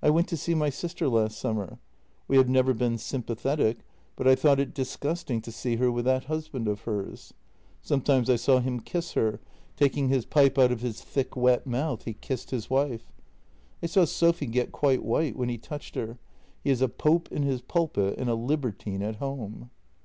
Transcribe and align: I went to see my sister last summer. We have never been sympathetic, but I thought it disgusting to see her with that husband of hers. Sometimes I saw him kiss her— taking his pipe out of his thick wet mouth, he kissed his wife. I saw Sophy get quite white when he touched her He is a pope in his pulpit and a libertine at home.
I 0.00 0.10
went 0.10 0.28
to 0.28 0.36
see 0.36 0.54
my 0.54 0.70
sister 0.70 1.08
last 1.08 1.38
summer. 1.38 1.80
We 2.28 2.36
have 2.36 2.48
never 2.48 2.72
been 2.72 2.98
sympathetic, 2.98 3.78
but 4.14 4.28
I 4.28 4.36
thought 4.36 4.60
it 4.60 4.72
disgusting 4.72 5.40
to 5.40 5.50
see 5.50 5.74
her 5.74 5.90
with 5.90 6.04
that 6.04 6.26
husband 6.26 6.68
of 6.68 6.82
hers. 6.82 7.34
Sometimes 7.82 8.30
I 8.30 8.36
saw 8.36 8.60
him 8.60 8.78
kiss 8.78 9.14
her— 9.14 9.40
taking 9.76 10.08
his 10.08 10.24
pipe 10.24 10.56
out 10.56 10.70
of 10.70 10.82
his 10.82 11.00
thick 11.02 11.34
wet 11.34 11.66
mouth, 11.66 12.04
he 12.04 12.12
kissed 12.14 12.52
his 12.52 12.70
wife. 12.70 13.12
I 13.82 13.86
saw 13.86 14.04
Sophy 14.04 14.46
get 14.46 14.70
quite 14.70 15.02
white 15.04 15.34
when 15.34 15.48
he 15.48 15.58
touched 15.58 15.96
her 15.96 16.18
He 16.62 16.70
is 16.70 16.80
a 16.80 16.88
pope 16.88 17.32
in 17.32 17.42
his 17.42 17.60
pulpit 17.60 18.18
and 18.20 18.30
a 18.30 18.36
libertine 18.36 19.02
at 19.02 19.16
home. 19.16 19.70